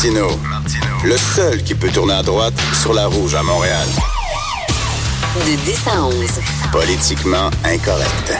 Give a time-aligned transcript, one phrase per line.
[0.00, 0.28] Martineau,
[1.06, 3.86] le seul qui peut tourner à droite sur la rouge à Montréal.
[5.36, 6.14] De 10 à 11.
[6.70, 8.34] Politiquement incorrect.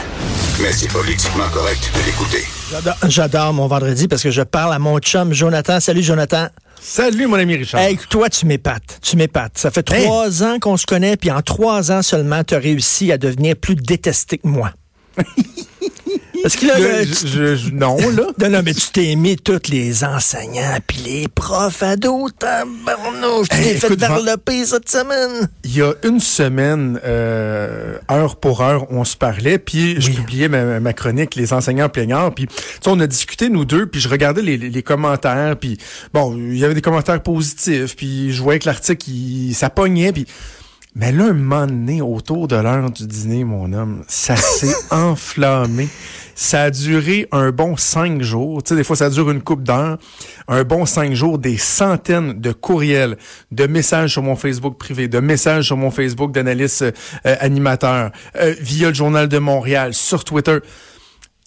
[0.61, 2.43] Mais c'est politiquement correct de l'écouter.
[2.69, 5.79] J'adore- J'adore mon vendredi parce que je parle à mon chum Jonathan.
[5.79, 6.47] Salut Jonathan.
[6.79, 7.81] Salut, mon ami Richard.
[7.81, 8.99] Hey, toi, tu m'épates.
[9.01, 9.57] Tu m'épates.
[9.57, 10.03] Ça fait Hey.
[10.03, 13.55] trois ans qu'on se connaît, puis en trois ans seulement, tu as réussi à devenir
[13.55, 14.69] plus détesté que moi.
[16.47, 18.23] Parce que là, Le- là, je- tu- je- je- non, là.
[18.39, 23.49] non, non, mais tu t'es mis tous les enseignants, puis les profs ados, tabarnouche.
[23.49, 25.49] Tu Hey, t'es fait écoute, Van- varloper cette semaine.
[25.65, 30.15] Il y a une semaine, euh, heure pour heure, on se parlait, puis je Oui.
[30.15, 33.85] publiais ma, ma chronique Les enseignants plaignards, puis tu sais, on a discuté nous deux,
[33.87, 35.77] puis je regardais les, les- les commentaires, puis
[36.13, 39.11] bon, il y avait des commentaires positifs, puis je voyais que l'article,
[39.53, 40.25] ça pognait, puis
[40.99, 45.89] mais là, un moment donné, autour de l'heure du dîner, mon homme, ça s'est enflammé.
[46.33, 48.63] Ça a duré un bon cinq jours.
[48.63, 49.99] Tu sais, des fois, ça dure une coupe d'heures.
[50.47, 53.15] Un bon cinq jours, des centaines de courriels,
[53.51, 58.55] de messages sur mon Facebook privé, de messages sur mon Facebook d'analyste euh, animateur, euh,
[58.59, 60.57] via le Journal de Montréal, sur Twitter.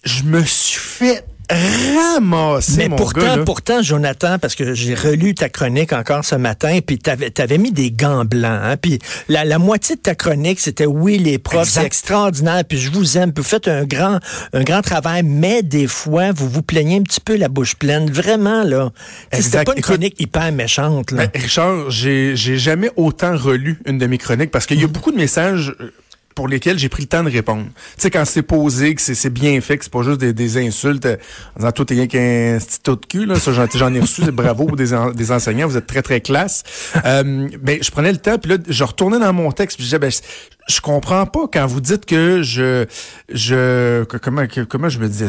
[0.05, 5.35] Je me suis fait ramasser, Mais mon pourtant, gars, pourtant, Jonathan, parce que j'ai relu
[5.35, 9.45] ta chronique encore ce matin, puis t'avais avais mis des gants blancs, hein, puis la,
[9.45, 13.33] la moitié de ta chronique, c'était oui, les profs, c'est extraordinaire, puis je vous aime,
[13.33, 14.19] puis vous faites un grand,
[14.53, 18.09] un grand travail, mais des fois, vous vous plaignez un petit peu la bouche pleine,
[18.09, 18.91] vraiment, là.
[19.31, 21.27] C'était pas une Écoute, chronique hyper méchante, là.
[21.27, 24.87] Ben, Richard, j'ai j'ai jamais autant relu une de mes chroniques parce qu'il y a
[24.87, 25.91] beaucoup de messages euh,
[26.35, 27.65] pour lesquels j'ai pris le temps de répondre.
[27.65, 30.57] Tu sais, quand c'est posé, que c'est bien fait, que c'est pas juste des, des
[30.57, 31.17] insultes euh,
[31.55, 34.23] en disant toi t'es rien qu'un petit taux de cul, là, ça j'en ai reçu,
[34.23, 36.63] c'est bravo des, en- des enseignants, vous êtes très très classe.
[37.05, 39.89] Euh, mais je prenais le temps, puis là, je retournais dans mon texte, puis je
[39.89, 40.11] disais, ben,
[40.67, 42.85] je, comprends pas quand vous dites que je,
[43.33, 45.27] je, comment, comment je me disais,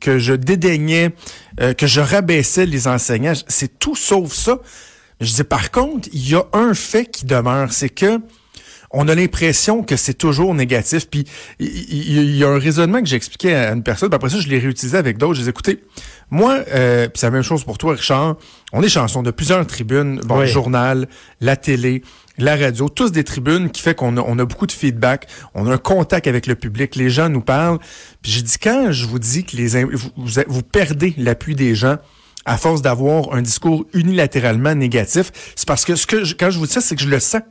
[0.00, 1.14] que je dédaignais,
[1.60, 3.34] euh, que je rabaissais les enseignants.
[3.48, 4.58] C'est tout sauf ça.
[5.20, 8.20] Je dis par contre, il y a un fait qui demeure, c'est que
[8.90, 11.08] on a l'impression que c'est toujours négatif.
[11.08, 11.24] Puis
[11.58, 14.08] il y, a un raisonnement que j'ai expliqué à une personne.
[14.08, 15.34] Puis après ça, je l'ai réutilisé avec d'autres.
[15.34, 15.84] Je dis écoutez,
[16.30, 18.36] moi, euh, puis c'est la même chose pour toi, Richard.
[18.72, 20.40] On est chansons de plusieurs tribunes, bon, Oui.
[20.42, 21.08] le journal,
[21.40, 22.02] la télé,
[22.38, 25.66] la radio, tous des tribunes qui fait qu'on a, on a beaucoup de feedback, on
[25.66, 27.78] a un contact avec le public, les gens nous parlent.
[28.22, 31.96] Puis j'ai dit quand je vous dis que les vous, vous perdez l'appui des gens
[32.50, 36.58] à force d'avoir un discours unilatéralement négatif, c'est parce que ce que je- quand je
[36.58, 37.42] vous dis ça, c'est que je le sens.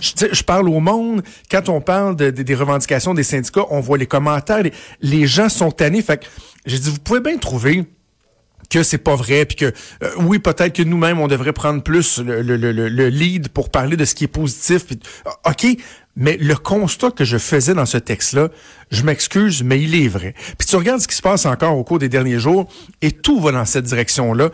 [0.00, 1.22] Je, sais, je parle au monde.
[1.50, 4.62] Quand on parle de- de- des revendications des syndicats, on voit les commentaires.
[4.64, 6.02] Les, les gens sont tannés.
[6.02, 6.26] Fait que
[6.66, 7.84] j'ai dit, vous pouvez bien trouver
[8.70, 9.66] que c'est pas vrai, puis que
[10.02, 13.70] euh, oui, peut-être que nous-mêmes, on devrait prendre plus le, le, le, le lead pour
[13.70, 14.86] parler de ce qui est positif.
[14.86, 15.66] puis- ah, OK,
[16.16, 18.48] mais le constat que je faisais dans ce texte-là,
[18.90, 20.34] je m'excuse, mais il est vrai.
[20.58, 22.68] Puis tu regardes ce qui se passe encore au cours des derniers jours,
[23.02, 24.50] et tout va dans cette direction-là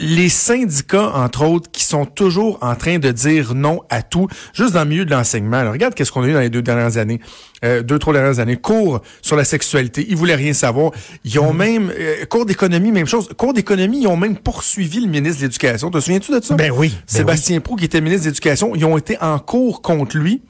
[0.00, 4.72] les syndicats, entre autres, qui sont toujours en train de dire non à tout, juste
[4.72, 5.58] dans le milieu de l'enseignement.
[5.58, 7.20] Alors, regarde qu'est-ce qu'on a eu dans les deux dernières années,
[7.64, 8.56] euh, deux, trois dernières années.
[8.56, 10.92] Cours sur la sexualité, ils voulaient rien savoir.
[11.24, 13.28] Ils ont même, euh, cours d'économie, même chose.
[13.36, 15.90] Cours d'économie, ils ont même poursuivi le ministre de l'Éducation.
[15.90, 16.54] Te souviens-tu de ça?
[16.54, 19.82] Ben oui, ben Sébastien Prou, qui était ministre de l'Éducation, ils ont été en cours
[19.82, 20.40] contre lui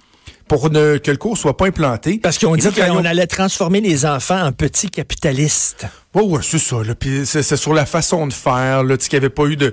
[0.50, 2.19] pour ne, que le cours soit pas implanté.
[2.21, 5.87] Parce qu'on dit qu'on allait transformer les enfants en petits capitalistes.
[6.12, 6.78] Ouais, ouais, c'est ça.
[6.99, 9.55] Puis c'est, sur la façon de faire, là, tu sais, qu'il n'y avait pas eu
[9.55, 9.72] de,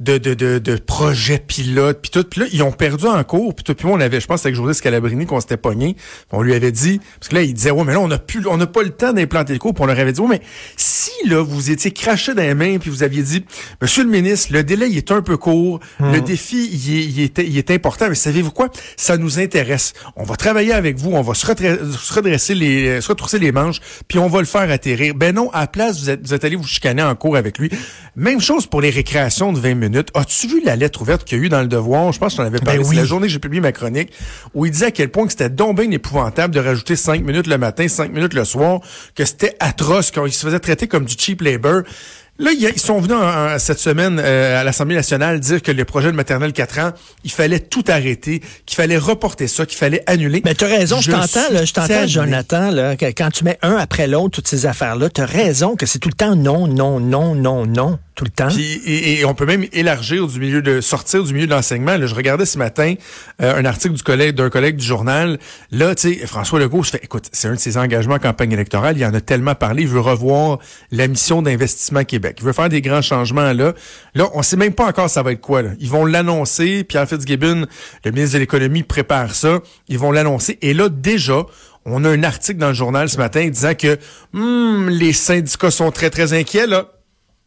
[0.00, 2.24] de, de, de, de projet pilote, puis tout.
[2.24, 3.54] Puis là, ils ont perdu en cours.
[3.54, 5.96] Puis tout, puis moi, on avait, je pense, avec José Scalabrini qu'on s'était pogné.
[6.32, 8.46] On lui avait dit, parce que là, il disait, ouais, mais là, on n'a plus,
[8.46, 9.74] on n'a pas le temps d'implanter le cours.
[9.74, 10.40] Puis on leur avait dit, ouais, mais
[10.76, 13.44] si là, vous étiez craché dans les mains, puis vous aviez dit,
[13.82, 17.20] Monsieur le ministre, le délai il est un peu court, le défi il est, il,
[17.20, 18.68] est, il est important, mais savez-vous quoi?
[18.96, 19.92] Ça nous intéresse.
[20.16, 24.18] On va travailler avec vous, on va se redresser les, se retrousser les manches, puis
[24.18, 25.14] on va le faire atterrir.
[25.14, 27.58] Ben non, à la place, vous êtes, vous êtes allé vous chicaner en cours avec
[27.58, 27.70] lui.
[28.16, 29.89] Même chose pour les récréations de 20 minutes.
[30.14, 32.12] As-tu vu la lettre ouverte qu'il y a eu dans le Devoir?
[32.12, 32.80] Je pense qu'on avait parlé.
[32.80, 32.96] Ben oui.
[32.96, 34.12] la journée que j'ai publié ma chronique
[34.54, 37.46] où il disait à quel point que c'était donc bien épouvantable de rajouter 5 minutes
[37.46, 38.80] le matin, 5 minutes le soir,
[39.14, 41.82] que c'était atroce, qu'il se faisait traiter comme du cheap labor.
[42.40, 45.84] Là, ils sont venus en- en- cette semaine euh, à l'Assemblée nationale dire que le
[45.84, 46.92] projet de maternelle 4 ans,
[47.22, 50.40] il fallait tout arrêter, qu'il fallait reporter ça, qu'il fallait annuler.
[50.44, 52.06] Mais tu as raison, je, t'entends, je t'entends.
[52.08, 55.76] Jonathan, là, que quand tu mets un après l'autre, toutes ces affaires-là, tu as raison
[55.76, 58.48] que c'est tout le temps non, non, non, non, non, tout le temps.
[58.48, 61.96] Puis, et, et on peut même élargir du milieu de sortir du milieu de l'enseignement.
[61.98, 62.94] Là, je regardais ce matin
[63.42, 65.38] euh, un article du collègue d'un collègue du journal.
[65.72, 68.96] Là, tu sais, François Legault fait, écoute, c'est un de ses engagements en campagne électorale.
[68.96, 69.82] Il en a tellement parlé.
[69.82, 70.58] Il veut revoir
[70.90, 72.29] la mission d'investissement Québec.
[72.38, 73.74] Il veut faire des grands changements là.
[74.14, 75.62] Là, on sait même pas encore ça va être quoi.
[75.62, 75.70] Là.
[75.80, 76.84] Ils vont l'annoncer.
[76.84, 77.66] Pierre Fitzgibbon,
[78.04, 79.60] le ministre de l'économie, prépare ça.
[79.88, 80.58] Ils vont l'annoncer.
[80.62, 81.44] Et là, déjà.
[81.86, 83.96] On a un article dans le journal ce matin disant que
[84.34, 86.66] hum, les syndicats sont très, très inquiets.
[86.66, 86.88] Là.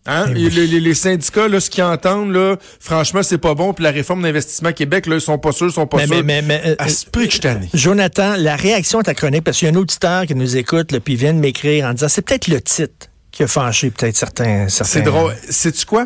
[0.08, 0.26] Hein?
[0.30, 0.50] Eh oui.
[0.50, 3.74] les, les- les syndicats, là, ce qu'ils entendent, là, franchement, c'est pas bon.
[3.74, 6.24] Puis la réforme d'investissement Québec, là, ils sont pas sûrs, ils sont pas Mais, sûrs.
[6.26, 7.70] mais, mais, mais, à ce prix que je suis tanné.
[7.76, 10.92] Jonathan, la réaction à ta chronique, parce qu'il y a un auditeur qui nous écoute,
[10.92, 13.90] là, puis il vient de m'écrire en disant, c'est peut-être le titre qui a fâché
[13.90, 14.92] peut-être certains, certains.
[14.92, 15.36] C'est drôle.
[15.50, 16.06] Sais-tu quoi?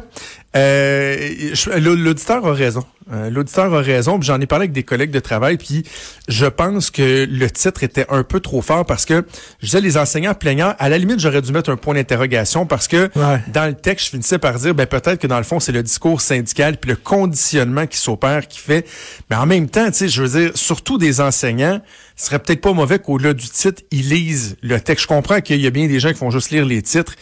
[0.56, 1.30] Euh,
[1.78, 2.84] L'auditeur a raison.
[3.12, 4.20] Euh, L'auditeur a raison.
[4.22, 5.84] J'en ai parlé avec des collègues de travail, puis
[6.28, 9.26] je pense que le titre était un peu trop fort parce que
[9.62, 10.74] je disais les enseignants plaignants.
[10.78, 13.42] À la limite, j'aurais dû mettre un point d'interrogation parce que Ouais.
[13.54, 15.84] dans le texte, je finissais par dire, ben peut-être que dans le fond, c'est le
[15.84, 18.86] discours syndical puis le conditionnement qui s'opère qui fait.
[19.30, 21.82] Mais en même temps, tu sais, je veux dire, surtout des enseignants,
[22.16, 25.04] ce serait peut-être pas mauvais qu'au-delà du titre, ils lisent le texte.
[25.04, 27.14] Je comprends qu'il y a bien des gens qui font juste lire les titres,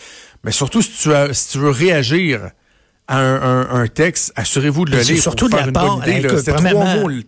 [0.43, 2.49] mais surtout si tu, as, si tu veux réagir
[3.07, 5.21] à un, un- un texte, assurez-vous de le lire.
[5.21, 5.99] surtout de la part,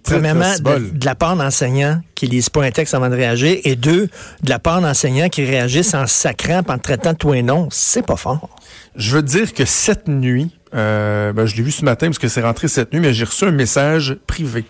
[0.03, 4.09] premièrement, de, la part d'enseignants qui lisent pas un texte avant de réagir, et deux,
[4.41, 8.15] de la part d'enseignants qui réagissent en sacrant, en traitant tout et non, c'est pas
[8.15, 8.50] fort.
[8.95, 12.18] Je veux te dire que cette nuit, euh, ben, je l'ai vu ce matin parce
[12.19, 14.65] que c'est rentré cette nuit, mais j'ai reçu un message privé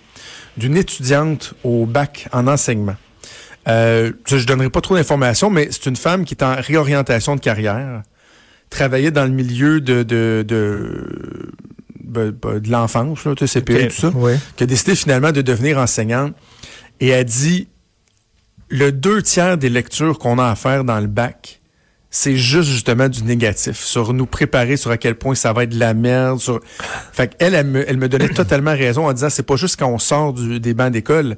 [0.57, 2.95] d'une étudiante au bac en enseignement.
[3.69, 7.35] Euh, je, je donnerai pas trop d'informations, mais c'est une femme qui est en réorientation
[7.35, 8.01] de carrière,
[8.69, 11.51] travaillait dans le milieu de de de,
[12.03, 14.33] ben, ben, de l'enfance, là, CPE, Ok, tout ça, oui.
[14.55, 16.33] qui a décidé finalement de devenir enseignante
[16.99, 17.67] et a dit
[18.69, 21.61] le deux tiers des lectures qu'on a à faire dans le bac,
[22.09, 25.69] c'est juste justement du négatif, sur nous préparer sur à quel point ça va être
[25.71, 26.39] de la merde.
[26.39, 26.61] Sur...
[27.11, 29.89] Fait qu'elle, elle me, elle me donnait totalement raison en disant c'est pas juste quand
[29.89, 31.37] on sort du, des bancs d'école,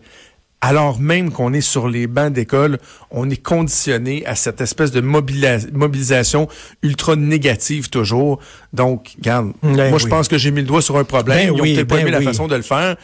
[0.62, 2.80] alors même qu'on est sur les bancs d'école,
[3.12, 6.48] on est conditionné à cette espèce de mobilisation
[6.84, 8.40] ultra négative toujours.
[8.74, 11.38] Donc, regarde, Ben moi je pense que j'ai mis le doigt sur un problème.
[11.38, 12.26] Ben Ils ont oui, peut-être pas ben aimé oui.
[12.26, 12.98] la façon de le faire.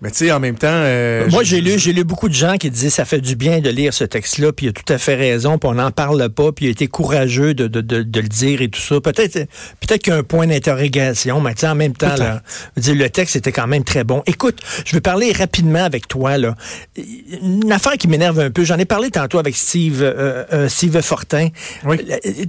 [0.00, 0.68] Mais tu sais, en même temps...
[0.70, 3.34] euh, Moi, je- j'ai lu, j'ai lu beaucoup de gens qui disaient ça fait du
[3.34, 5.90] bien de lire ce texte-là, puis il a tout à fait raison, puis on n'en
[5.90, 8.80] parle pas, puis il a été courageux de, de, de, de le dire et tout
[8.80, 9.00] ça.
[9.00, 9.32] Peut-être
[9.80, 12.42] peut-être qu'il y a un point d'interrogation, mais tu sais, en même temps, là,
[12.76, 14.22] dire, le texte était quand même très bon.
[14.26, 16.38] Écoute, je veux parler rapidement avec toi.
[16.38, 16.54] là.
[16.96, 21.00] Une affaire qui m'énerve un peu, j'en ai parlé tantôt avec Steve, euh, euh, Steve
[21.02, 21.48] Fortin.
[21.84, 21.96] Oui.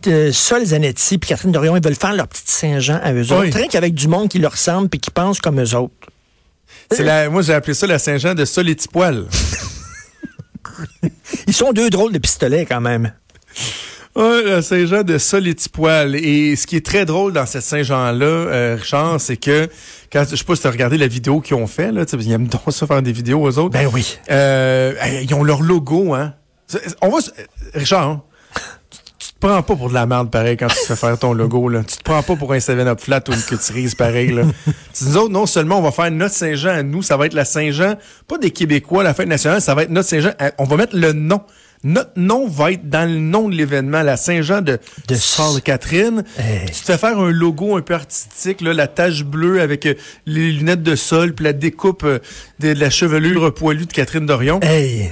[0.07, 3.47] Euh, Sol Zanetti puis Catherine Dorion, ils veulent faire leur petite Saint-Jean à eux Oui.
[3.47, 5.93] autres, rien qu'avec du monde qui leur ressemble puis qui pense comme eux autres.
[6.91, 9.25] C'est la, moi, j'ai appelé ça la Saint-Jean de Sol et Tipoil.
[11.47, 13.11] Ils sont deux drôles de pistolets quand même.
[14.15, 16.15] Ouais, la Saint-Jean de Sol et Tipoil.
[16.15, 19.69] Et ce qui est très drôle dans cette Saint-Jean-là, euh, Richard, c'est que,
[20.11, 22.31] quand, je sais pas si tu as regardé la vidéo qu'ils ont fait, là, qu'ils
[22.31, 23.73] aiment donc ça faire des vidéos aux autres.
[23.73, 24.17] Ben oui.
[24.29, 26.33] Euh, ils ont leur logo, hein.
[27.01, 27.31] On va, se-
[27.73, 28.23] Richard, hein,
[29.39, 31.69] te prends pas pour de la merde pareil quand tu te fais faire ton logo,
[31.69, 31.83] là.
[31.83, 34.43] Tu te prends pas pour un 7-up flat ou une cuterise pareil, là.
[34.93, 37.25] Tu dis, nous autres, non seulement on va faire notre Saint-Jean à nous, ça va
[37.25, 37.95] être la Saint-Jean,
[38.27, 40.31] pas des Québécois, la fête nationale, ça va être notre Saint-Jean.
[40.57, 41.41] On va mettre le nom.
[41.81, 46.25] Notre nom va être dans le nom de l'événement, la Saint-Jean de, De de Sainte-Catherine.
[46.37, 46.65] Hey.
[46.65, 49.93] Tu te fais faire un logo un peu artistique, là, la tache bleue avec euh,
[50.25, 52.19] les lunettes de sol, puis la découpe euh,
[52.59, 54.59] de, la chevelure poilue de Catherine Dorion.
[54.61, 55.11] Hey.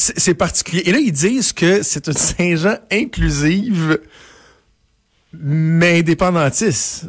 [0.00, 0.82] C'est c'est particulier.
[0.86, 3.98] Et là, ils disent que c'est une Saint-Jean inclusive,
[5.32, 7.04] mais indépendantiste.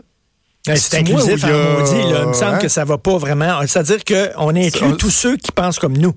[0.68, 2.22] Hey, C'est C'est inclusif y en a- maudit, là.
[2.24, 2.58] Il me semble hein?
[2.60, 3.62] que ça va pas vraiment.
[3.66, 6.14] C'est-à-dire qu'on inclut tous ceux qui pensent comme nous.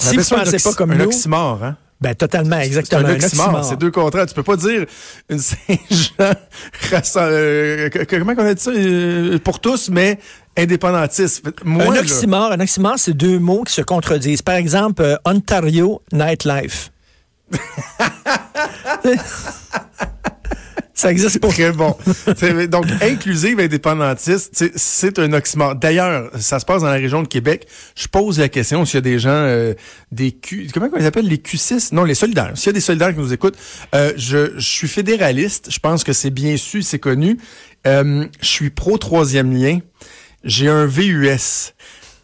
[0.00, 1.76] On Si vous un pensez pas comme un nous, oxymore, hein?
[2.00, 3.06] ben totalement, C'est exactement.
[3.08, 3.64] un oxymore, oxymore.
[3.64, 4.26] c'est deux contrats.
[4.26, 4.84] Tu peux pas dire
[5.30, 6.34] une Saint-Jean
[7.18, 8.70] euh, comment on a dit ça?
[8.72, 10.18] Euh, pour tous, mais
[10.56, 11.42] indépendantiste.
[11.64, 14.42] Moi, un là, oxymore, un oxymore, c'est deux mots qui se contredisent.
[14.42, 16.90] Par exemple, euh, Ontario Nightlife.
[20.96, 21.48] ça existe pas.
[21.48, 21.96] Très bon.
[22.68, 25.74] Donc, inclusive indépendantiste, c'est- c'est un oxymore.
[25.74, 27.66] D'ailleurs, ça se passe dans la région de Québec.
[27.96, 29.74] Je pose la question s'il y a des gens, euh,
[30.12, 31.92] des Q, comment on les appelle, les Q6?
[31.92, 32.52] Non, les solidaires.
[32.54, 33.56] S'il y a des solidaires qui nous écoutent,
[33.94, 35.68] euh, je, je suis fédéraliste.
[35.70, 37.38] Je pense que c'est bien su, c'est connu.
[37.86, 39.80] Euh, je suis pro troisième lien.
[40.46, 41.72] J'ai un VUS.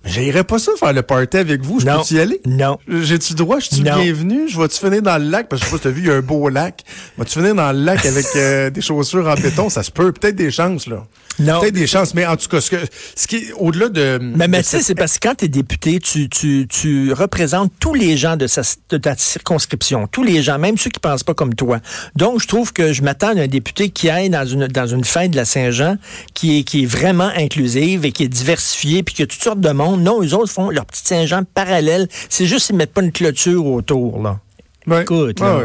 [0.05, 1.81] J'irais pas ça faire le party avec vous.
[1.81, 2.41] Je peux-tu y aller?
[2.47, 2.79] Non.
[2.89, 3.59] J'ai-tu droit?
[3.59, 4.49] Je suis bienvenu?
[4.49, 5.49] Je vais-tu finir dans le lac?
[5.49, 6.83] Parce que je sais pas si t'as vu, il y a un beau lac.
[7.19, 9.69] Vas-tu finir dans le lac avec euh, des chaussures en béton?
[9.69, 10.13] Ça se peut.
[10.13, 11.07] Peut-être des chances, là.
[11.39, 11.61] Non.
[11.61, 12.15] Peut-être des chances.
[12.15, 12.77] Mais en tout cas, ce, que,
[13.15, 14.19] ce qui est au-delà de...
[14.21, 17.73] Mais, mais tu sais, c'est parce que quand tu es député, tu, tu, tu représentes
[17.79, 21.23] tous les gens de, sa, de ta circonscription, tous les gens, même ceux qui pensent
[21.23, 21.81] pas comme toi.
[22.17, 25.05] Donc, je trouve que je m'attends à un député qui aille dans une, dans une
[25.05, 25.97] fête de la Saint-Jean
[26.35, 29.43] qui est, qui est vraiment inclusive et qui est diversifiée, puis qu'il y a toutes
[29.43, 29.90] sortes de monde.
[29.97, 32.09] Non, eux autres font leur petit Saint-Jean parallèle.
[32.29, 34.41] C'est juste qu'ils mettent pas une clôture autour, là.
[34.87, 35.03] Ouais.
[35.03, 35.59] Écoute, là.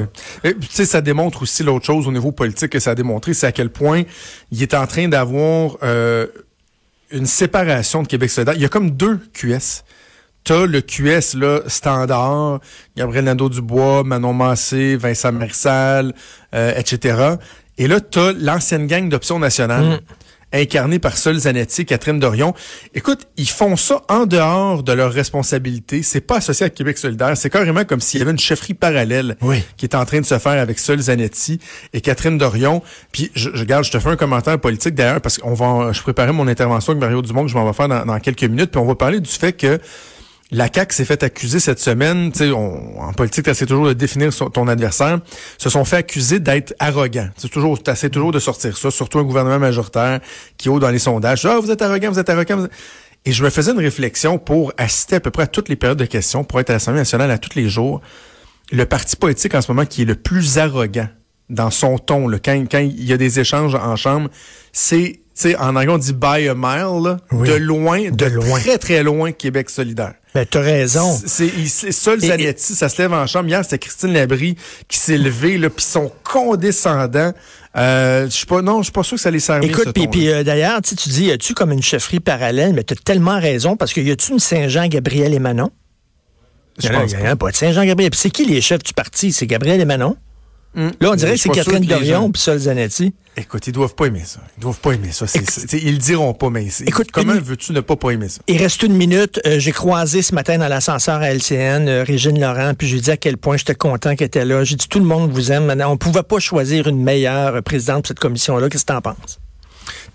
[0.44, 0.56] ouais.
[0.78, 3.52] Et ça démontre aussi l'autre chose au niveau politique que ça a démontré, c'est à
[3.52, 4.04] quel point
[4.52, 6.28] il est en train d'avoir euh,
[7.12, 8.56] une séparation de Québec solidaire.
[8.56, 9.84] Il y a comme deux QS.
[10.44, 12.60] T'as le QS là, standard,
[12.96, 16.14] Gabriel Nadeau-Dubois, Manon Massé, Vincent Marissal,
[16.54, 17.36] euh, etc.
[17.80, 19.86] Et là, tu as l'ancienne gang d'Option nationale.
[19.86, 20.00] Mm.
[20.62, 22.54] Incarnée par Sol Zanetti et Catherine Dorion.
[22.94, 26.04] Écoute, ils font ça en dehors de leurs responsabilités.
[26.04, 27.36] C'est pas associé à Québec solidaire.
[27.38, 29.64] C'est carrément comme s'il y avait une chefferie parallèle Oui.
[29.78, 31.60] qui est en train de se faire avec Sol Zanetti
[31.94, 32.82] et Catherine Dorion.
[33.12, 36.02] Puis, je, je garde, je te fais un commentaire politique d'ailleurs parce qu'on va, je
[36.02, 38.72] préparais mon intervention avec Mario Dumont que je m'en vais faire dans, dans quelques minutes.
[38.72, 39.80] Puis on va parler du fait que
[40.52, 44.68] la CAQ s'est fait accuser cette semaine, on- en politique, tu toujours de définir ton
[44.68, 45.20] adversaire,
[45.58, 47.30] se sont fait accuser d'être arrogants.
[47.38, 50.20] C'est toujours, toujours de sortir ça, surtout un gouvernement majoritaire
[50.58, 51.46] qui haut dans les sondages.
[51.46, 52.68] Ah, vous êtes arrogant, vous êtes arrogant.
[53.26, 55.98] Et je me faisais une réflexion pour assister à peu près à toutes les périodes
[55.98, 58.02] de questions, pour être à l'Assemblée nationale à tous les jours.
[58.72, 61.08] Le parti politique en ce moment qui est le plus arrogant
[61.50, 64.30] dans son ton, là, quand, quand il y a des échanges en chambre,
[64.74, 67.48] c'est, sais, en anglais, on dit by a mile, là, Oui.
[67.48, 68.60] de loin, de, loin.
[68.60, 70.14] très, très loin, Québec solidaire.
[70.34, 71.18] Ben, t'as raison.
[71.26, 73.48] C'est il- c'est seul Et- Zanetti, ça se lève en chambre.
[73.48, 74.56] Hier, c'était Christine Labrie
[74.90, 77.32] qui s'est levée, là, puis son condescendant.
[77.78, 79.64] Euh, je suis pas, non, je suis pas sûr que ça les serve.
[79.64, 82.98] Écoute, puis, puis, euh, d'ailleurs, tu dis, as-tu comme une chefferie parallèle, mais tu as
[82.98, 85.70] tellement raison, parce que y a-tu une Saint-Jean, Gabriel et Manon?
[86.80, 87.30] je a- pense y pas.
[87.30, 88.12] a pas de Saint-Jean, Gabriel.
[88.16, 89.32] C'est qui les chefs du parti?
[89.32, 90.18] C'est Gabriel et Manon?
[90.78, 90.92] Hum.
[91.00, 93.14] Là, on dirait que c'est Catherine Dorion puis Sol Zanetti.
[93.38, 94.40] Écoute, ils doivent pas aimer ça.
[94.58, 95.26] Ils doivent pas aimer ça.
[95.74, 98.42] Ils le diront pas, mais c'est- Écoute, comment une- veux-tu ne pas pas aimer ça?
[98.48, 99.42] Il reste une minute.
[99.46, 103.12] Euh, j'ai croisé ce matin dans l'ascenseur à LCN euh, Régine Laurent, puis j'ai dit
[103.12, 104.64] à quel point j'étais content qu'elle était là.
[104.64, 105.66] J'ai dit tout le monde vous aime.
[105.66, 108.70] Maintenant, on pouvait pas choisir une meilleure présidente de cette commission-là.
[108.70, 109.40] Qu'est-ce que t'en penses?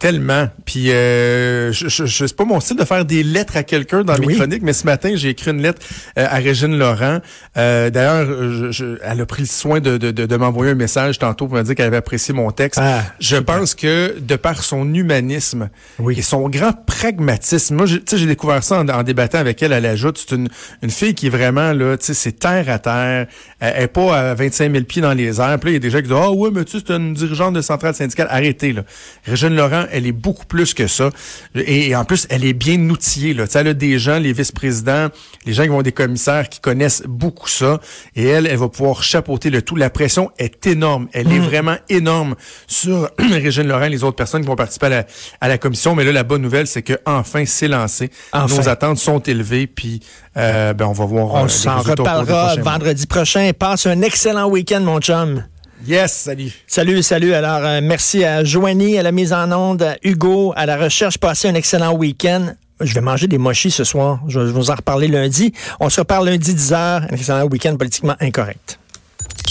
[0.00, 0.48] Tellement.
[0.64, 4.02] Puis, euh, je, je, je- c'est pas mon style de faire des lettres à quelqu'un
[4.02, 4.28] dans Oui.
[4.28, 5.80] mes chroniques, mais ce matin, j'ai écrit une lettre
[6.18, 7.18] euh, à Régine Laurent.
[7.58, 10.74] Euh, D'ailleurs, je- je- elle a pris le soin de, de, de, de m'envoyer un
[10.74, 12.80] message tantôt pour me dire qu'elle avait apprécié mon texte.
[12.82, 16.16] Ah, je pense que, de par son humanisme Oui.
[16.18, 19.62] et son grand pragmatisme, moi, j'ai- tu sais, j'ai découvert ça en, en débattant avec
[19.62, 19.72] elle.
[19.72, 20.48] Elle ajoute, c'est une,
[20.82, 23.26] une fille qui est vraiment, là, tu sais, c'est terre à terre.
[23.60, 25.58] Elle est pas à 25 000 pieds dans les airs.
[25.60, 26.94] Puis là, il y a des gens qui disent, ah ouais, mais tu sais, c'est
[26.96, 28.28] une dirigeante de centrale syndicale.
[28.30, 28.82] Arrêtez, là.
[29.26, 31.10] Régine Laurent, elle est beaucoup plus que ça.
[31.54, 33.44] Et, et en plus, elle est bien outillée, là.
[33.54, 35.08] Elle a des gens, les vice-présidents,
[35.46, 37.80] les gens qui vont des commissaires qui connaissent beaucoup ça.
[38.16, 39.76] Et elle, elle va pouvoir chapeauter le tout.
[39.76, 41.08] La pression est énorme.
[41.12, 42.34] Elle est vraiment énorme
[42.66, 45.06] sur Régine Laurent et les autres personnes qui vont participer à la,
[45.40, 45.94] à la commission.
[45.94, 48.10] Mais là, la bonne nouvelle, c'est que enfin, c'est lancé.
[48.32, 48.54] Enfin.
[48.54, 50.00] Nos attentes sont élevées, puis
[50.36, 51.34] euh, ben, on va voir.
[51.36, 53.50] euh, On les s'en reparlera vendredi prochain.
[53.58, 55.44] Passe un excellent week-end, mon chum.
[55.86, 56.52] Yes, salut.
[56.66, 57.32] Salut, salut.
[57.32, 61.18] Alors, euh, merci à Joanie à la mise en onde, à Hugo à la recherche.
[61.18, 62.54] Passez un excellent week-end.
[62.80, 64.20] Je vais manger des mochis ce soir.
[64.26, 65.52] Je vais vous en reparler lundi.
[65.80, 67.04] On se reparle lundi 10h.
[67.10, 68.79] Un excellent week-end politiquement incorrect.